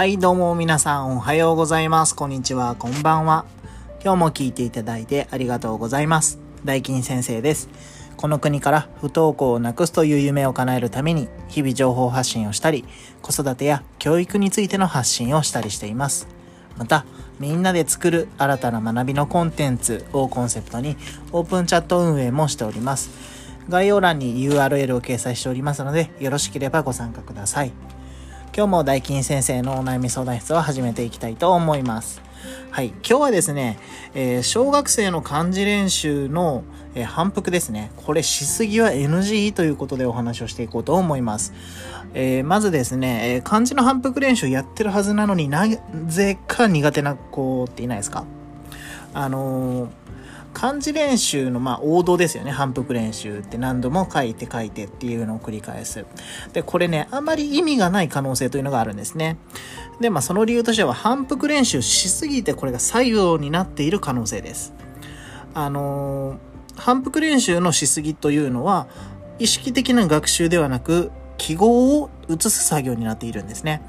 [0.00, 2.16] はい、どうも皆さんおはようございます。
[2.16, 3.44] こんにちは、こんばんは。
[4.02, 6.38] 今日も聞いていただいてありがとうございます。
[6.64, 7.68] 大金先生です。
[8.16, 12.86] この国から不登校をなくすという夢を叶えるために、日々情報発信をしたり、
[13.20, 16.28] 子育てや教育についての発信をしたりしています。
[16.78, 17.04] また、
[17.38, 20.96] みんなで作る新たな学びのコンテンツをコンセプトに、
[21.32, 23.10] オープンチャット運営もしております。
[23.68, 27.72] 概要欄に URL を掲載しておりますので、よろしければご参加ください。
[28.52, 32.20] 今日も大金先生のお悩み相談室を始めていきたいと思います。
[32.72, 32.88] はい。
[32.88, 33.78] 今日はですね、
[34.12, 36.64] えー、小学生の漢字練習の、
[36.96, 37.92] えー、反復ですね。
[37.96, 41.52] これしすぎは NG ということでお話をしていこうと思います。
[42.12, 45.68] えー、まずですね、え漢字の反復練習やってるはずなのにな
[46.08, 48.24] ぜか苦手な子っていないですか？
[49.14, 49.90] あの
[50.52, 52.50] 漢字練習のまあ王道ですよね。
[52.50, 56.04] 反復練習って何度も書いて書いてっていうのを繰り返す。
[56.52, 59.38] で、これね、あまり意味がない可能性というのがあるんですね。
[60.00, 64.74] で、まあその理由としては反復練習しすぎてこれが作業になっている可能性です。
[65.54, 66.36] あのー、
[66.76, 68.86] 反復練習のしすぎというのは
[69.38, 73.82] 意識的な学習ではなく記号を移す作業になっているんですね。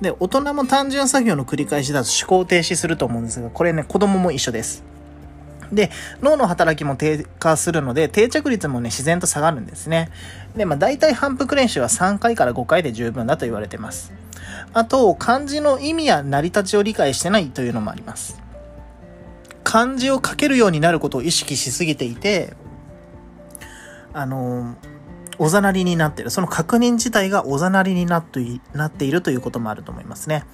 [0.00, 4.84] で、大人も単純作業の繰り返しだと思考停止すると思うんですが、これね、子供も一緒です。
[5.72, 10.10] で、脳の働きも低下するので、定着率もね、自然と下がるんですね。
[10.56, 14.12] で、まあ、大体反復練習は3回から5回で十分だと言われてます。
[14.74, 18.40] あと、漢字の意味や成り立ちを理解してないというのもあります。
[19.64, 22.54] 漢字を書けるようになることを意識しすぎていて、
[24.12, 24.76] あの、
[25.38, 26.30] おざなりになっている。
[26.30, 28.40] その確認自体がおざなりになって
[29.04, 30.44] いるということもあると思いますね。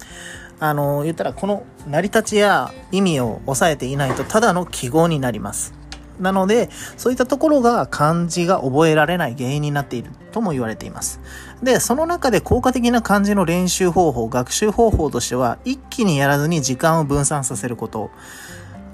[0.59, 5.73] あの、言ったらこの成り立ちや意味を抑えていないとただの記号になります。
[6.19, 11.21] なので、そういったところが漢字が覚えられない原因になっているとも言われています。
[11.63, 18.11] で、その中で効果的な漢字の練習方法、学習方法としては、一気にやらずに時間を分散させること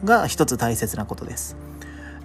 [0.04, 1.58] が一つ大切なことです。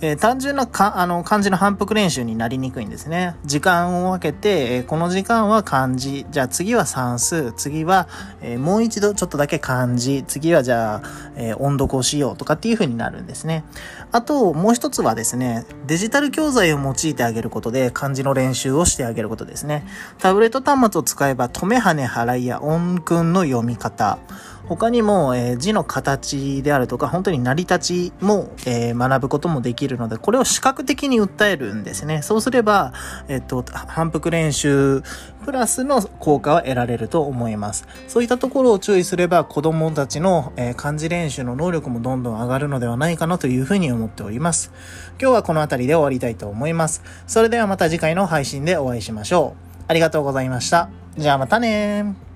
[0.03, 3.37] えー、単純なかあの漢字の反復練習になりにくいんですね。
[3.45, 8.09] 時間を分けて、えー、この時間は漢字、じゃあ次は算数、次は、
[8.41, 11.03] えー、もう一度ちょっとだけ漢字、次はじゃあ、
[11.37, 13.65] え音読をしようとかっていう風になるんですね。
[14.13, 19.87] あと、もう一つはですね、デジタル教材を用いてあげることで漢字の練習をしてあげることですね。
[20.19, 24.19] タブレット端末を使えば、止めはね払いや音訓の読み方、
[24.71, 32.23] 他にも、えー、字の形であるとか、本当に成り立ちも、えー、学ぶこともできるので、これを視覚的に訴えるんですね。
[32.23, 32.93] そうすれば、
[33.27, 35.03] えっと、反復練習
[35.45, 37.85] プラスの効果は得られると思います。
[38.07, 44.71] そういったところを注意すれば、子供たちの、えー、漢字練習の能力もどんどん上がるのではないかなというふうに思っております。
[45.21, 47.03] 今日はこの辺りで終わりたいと思います。
[47.27, 49.85] それではまた次回の配信でお会いしましょう。
[49.89, 50.91] ありがとうございました。
[51.19, 52.30] じゃあまたね